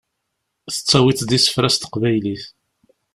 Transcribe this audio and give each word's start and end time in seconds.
Tettawiḍ-d 0.73 1.31
isefra 1.37 1.69
s 1.73 1.75
teqbaylit. 1.77 2.43